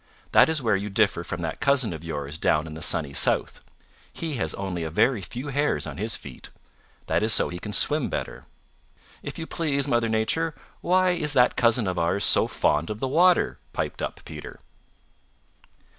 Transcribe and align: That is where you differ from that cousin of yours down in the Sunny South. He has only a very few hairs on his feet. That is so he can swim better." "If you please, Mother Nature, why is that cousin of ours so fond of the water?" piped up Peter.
That 0.31 0.49
is 0.49 0.63
where 0.63 0.75
you 0.75 0.89
differ 0.89 1.23
from 1.23 1.43
that 1.43 1.59
cousin 1.59 1.93
of 1.93 2.03
yours 2.03 2.39
down 2.39 2.65
in 2.65 2.73
the 2.73 2.81
Sunny 2.81 3.13
South. 3.13 3.61
He 4.11 4.33
has 4.37 4.55
only 4.55 4.81
a 4.81 4.89
very 4.89 5.21
few 5.21 5.49
hairs 5.49 5.85
on 5.85 5.97
his 5.99 6.15
feet. 6.15 6.49
That 7.05 7.21
is 7.21 7.31
so 7.31 7.49
he 7.49 7.59
can 7.59 7.71
swim 7.71 8.09
better." 8.09 8.45
"If 9.21 9.37
you 9.37 9.45
please, 9.45 9.87
Mother 9.87 10.09
Nature, 10.09 10.55
why 10.81 11.11
is 11.11 11.33
that 11.33 11.55
cousin 11.55 11.85
of 11.85 11.99
ours 11.99 12.23
so 12.23 12.47
fond 12.47 12.89
of 12.89 12.99
the 12.99 13.07
water?" 13.07 13.59
piped 13.73 14.01
up 14.01 14.21
Peter. 14.25 14.59